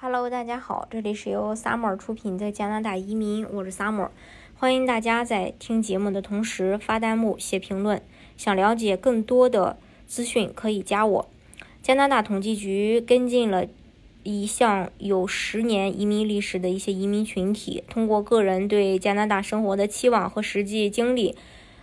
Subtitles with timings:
[0.00, 4.10] Hello，大家好，这里是由 Summer 出品的加拿大移民，我是 Summer，
[4.54, 8.00] 欢迎大家在听节目的同时发弹幕、写评论。
[8.36, 9.76] 想了解更多的
[10.06, 11.28] 资讯，可以加我。
[11.82, 13.66] 加拿大统计局跟进了
[14.22, 21.34] 一项有十年移民历史的一些移民群体，通过个人对加拿大生活的期望和实际经历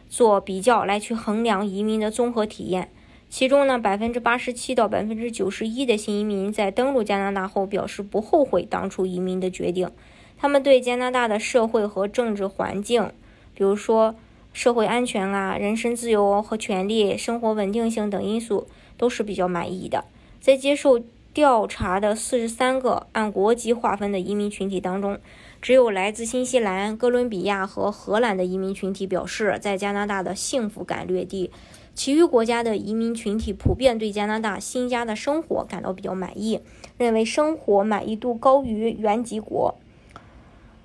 [0.07, 2.89] 做比较，来去衡量移民的综合体验。
[3.30, 9.89] 其中呢，百分之八十七到百分之九十一的新移民在登陆加拿大后表示不后悔当初移民的决定。
[10.38, 13.11] 他们对加拿大的社会和政治环境，
[13.54, 14.15] 比如说。
[14.56, 20.06] 社会安全啊，人身自由和权利、生活稳定性等因素都是比较满意的。
[20.39, 21.04] 在接受
[21.34, 25.20] 调查的四十三个按国籍划分的移民群体当中，
[25.65, 31.50] 只有来自新西兰、哥伦比亚和荷兰的移民群体表示在加拿大的幸福感略低。
[31.96, 36.59] 其余国家的移民群体普遍对加拿大新家的生活感到比较满意，
[37.00, 39.73] 认为生活满意度高于原籍国。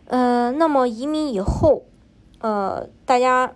[0.06, 1.82] 呃，那么移民以后，
[2.38, 3.52] 呃，大家。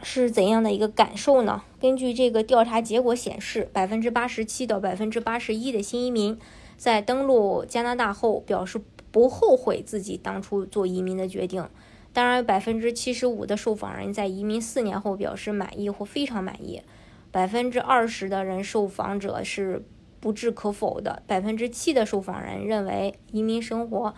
[0.00, 1.62] 是怎样的一个感受呢？
[1.80, 6.38] 根据这个调查结果显示，百分之八十七到百分之八十一的新移民
[6.76, 11.68] 在登陆加拿大后表示不后悔自己当初做移民的决定。
[12.12, 16.82] 当然，百分之七十五的受访人在移民四年后表示满意或非常满意。
[17.30, 19.84] 百分之二十的人受访者是
[20.18, 21.22] 不置可否的。
[21.26, 24.14] 百分之七的受访人认为移民生活，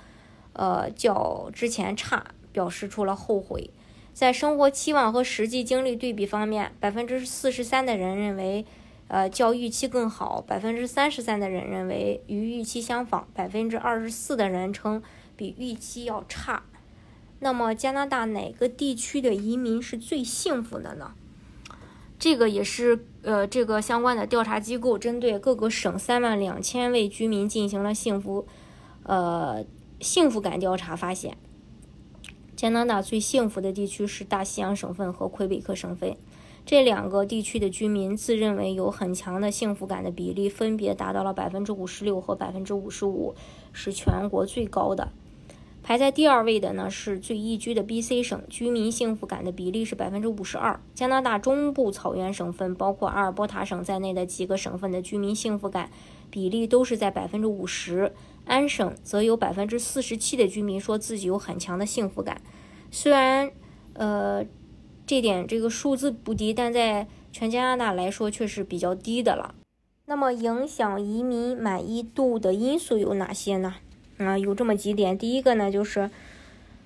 [0.52, 3.70] 呃，较之前差，表示出了后悔。
[4.12, 8.64] 在生活期望和实际经历对比方面，百分之四十三的人认为，
[9.12, 15.02] 呃，较预期更好；百分之三十三的人认为与预期相仿；百分之二十四的人称
[15.36, 16.62] 比预期要差。
[17.40, 21.10] 那么，加拿大哪个地区的移民是最幸福的呢？
[22.20, 28.46] 这个也是呃，这个相关的调查机构针对各个省三万两千位居民进行了幸福，
[29.02, 29.64] 呃，
[29.98, 31.36] 幸福感调查发现。
[32.54, 36.16] 加拿大最幸福的地区是大西洋省份和魁北克省份，
[36.64, 43.34] 这两个地区的居民自认为有很强的幸福感的比例分别达到了百分之五十六和百分之五十五，
[43.72, 45.08] 是全国最高的。
[45.82, 50.78] 排在第二位的呢是最宜居的 B.C 省，居民幸福感的比例是百分之五十二。
[50.94, 55.90] 加拿大中部草原省份，包括阿尔伯塔省在内的几个省份的居民幸福感
[56.30, 58.12] 比例都是在百分之五十。
[58.44, 62.40] 安省则有百分之四十七的居民说自己有很强的幸福感，
[62.90, 63.50] 虽然，
[63.94, 64.44] 呃，
[65.10, 69.56] 这点这个数字不低，但在全加拿大来说却是比较低的了。
[70.06, 73.74] 那么，影响移民满意度的因素有哪些呢？
[74.18, 75.18] 啊，有这么几点。
[75.18, 76.08] 第一个呢，就是，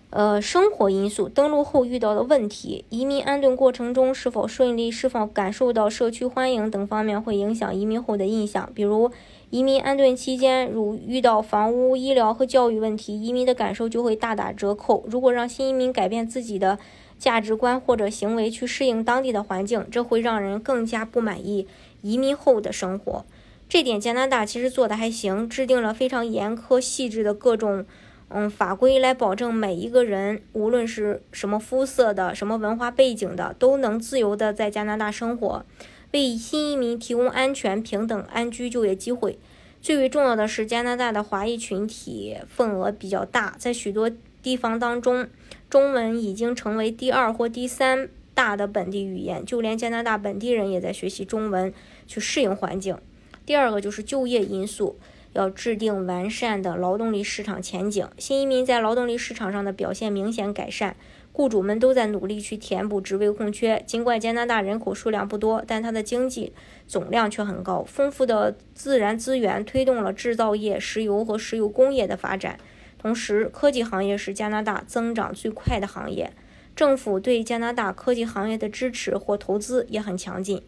[0.09, 9.11] 呃，生活因素，登陆后遇到的问题，移民安顿过程中是否顺利，是否感受到社区欢迎等方面会影响移民后的印象，比如。
[9.51, 15.05] 移民安顿期间，如遇到房屋、医疗和教育问题，移民的感受就会大打折扣。
[15.07, 16.77] 如果让新移民改变自己的
[17.25, 21.67] 价值观或者行为去适应当地的环境，这会让人更加不满意
[22.03, 23.25] 移民后的生活。
[23.67, 27.87] 这点加拿大其实做的还行，制定了非常严苛细致的各种
[28.29, 35.65] 嗯法规，来保证每一个人，无论是什么肤色的、什么文化背景的，都能自由的在加拿大生活。
[36.13, 39.39] 为新移民提供安全、平等、安居就业机会。
[39.81, 44.11] 最为重要的是，加拿大的华裔群体份额比较大，在许多
[44.45, 45.27] 地方当中，
[45.71, 49.43] 中文已经成为第二或第三大的本地语言。
[49.43, 51.73] 就连加拿大本地人也在学习中文，
[52.07, 52.99] 去适应环境。
[53.47, 54.99] 第二个就是就业因素，
[55.33, 58.07] 要制定完善的劳动力市场前景。
[58.19, 60.95] 新移民在劳动力市场上的表现明显改善。
[61.33, 63.83] 雇主们都在努力去填补职位空缺。
[63.87, 66.53] 尽管加拿大人口数量不多，但它的经济
[66.87, 67.83] 总量却很高。
[67.83, 72.59] 丰富的自然资源推动了制造业、石油和石油工业的发展。
[73.05, 76.33] 同时，科技行业是加拿大增长最快的行业。
[76.75, 80.63] 政府对加拿大科技行业的支持或投资也很强劲。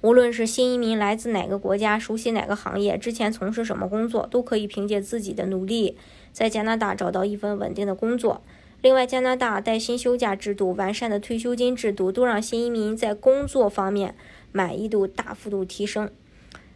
[0.00, 5.96] 无论是新移民来自哪个国家，熟悉哪个行业，之前从事什么工作，都可以凭借自己的努力，
[6.32, 8.42] 在加拿大找到一份稳定的工作。
[8.82, 14.16] 另外，加拿大带薪休假制度、完善的退休金制度，都让新移民在工作方面
[14.50, 16.10] 满意度大幅度提升。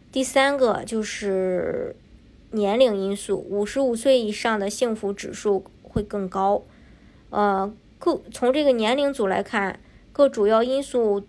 [0.09, 1.97] 第三个就是
[2.51, 6.63] 年龄因素，五十五岁以上的幸福指数会更高。
[7.29, 9.79] 呃，各从这个年龄组来看，
[10.11, 11.23] 各主要因素，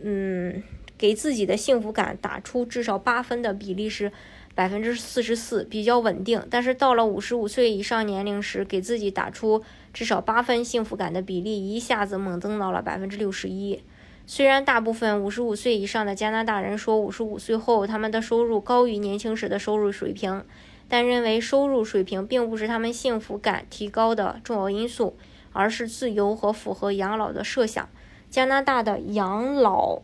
[0.00, 0.62] 嗯，
[0.98, 4.12] 给自己的幸福感打出至少八分的比例是。
[4.54, 9.62] 百分之四十四比较稳定，但是到了五十五岁以上年龄时，给自己打出
[9.94, 13.82] 至少八分幸福感的比例一下子猛增到了百分之六十一。
[14.26, 20.44] 虽然大部分五十五岁以上的加拿大人说五十五岁后他们的收入高于年轻时的收入水平，
[20.88, 25.16] 但认为收入水平并不是他们幸福感提高的重要因素，
[25.52, 27.88] 而是自由和符合养老的设想。
[28.30, 30.00] 加拿大的养老，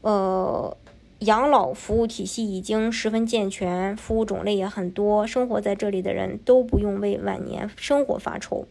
[0.00, 0.74] 呃，
[1.18, 8.66] 养老服务体系已经十分健全，服务种类也很多，生活在这里的人都不用为晚年生活发愁。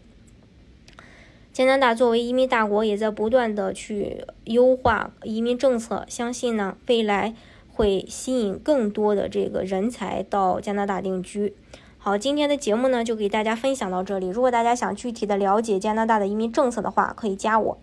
[1.59, 7.35] 加拿大作为移民大国，也在不断的去优化移民政策，相信呢，未来。
[7.67, 11.53] 会吸引更多的这个人才到加拿大定居。
[11.97, 14.27] 好，今天的节目呢就给大家分享到这里。
[14.27, 17.77] 如果大家想具体的了解加拿大的移民政策的话，可以加我。